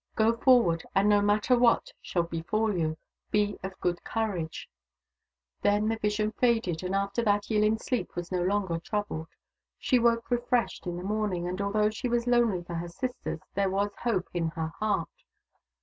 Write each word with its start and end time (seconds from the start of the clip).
Go 0.15 0.35
forward, 0.35 0.83
and 0.95 1.07
no 1.07 1.21
matter 1.21 1.55
what 1.55 1.93
shall 2.01 2.23
befall 2.23 2.75
you, 2.75 2.97
be 3.29 3.59
of 3.61 3.79
good 3.79 4.03
courage." 4.03 4.67
THE 5.61 5.69
DAUGHTERS 5.69 5.75
OF 5.75 5.83
WONKAWALA 5.83 5.83
187 5.87 5.87
Then 5.87 5.89
the 5.89 6.01
vision 6.01 6.31
faded, 6.31 6.83
and 6.83 6.95
after 6.95 7.21
that 7.21 7.43
Yilhn's 7.51 7.85
sleep 7.85 8.15
was 8.15 8.31
no 8.31 8.41
longer 8.41 8.79
troubled. 8.79 9.27
She 9.77 9.99
woke 9.99 10.31
refreshed 10.31 10.87
in 10.87 10.97
the 10.97 11.03
morning, 11.03 11.47
and 11.47 11.61
although 11.61 11.91
she 11.91 12.09
was 12.09 12.25
lonely 12.25 12.63
for 12.63 12.73
her 12.73 12.89
sisters, 12.89 13.41
there 13.53 13.69
was 13.69 13.91
hope 13.99 14.27
in 14.33 14.47
her 14.55 14.73
heart. 14.79 15.23